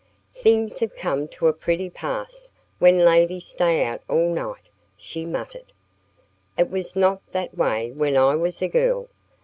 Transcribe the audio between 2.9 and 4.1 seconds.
ladies stay out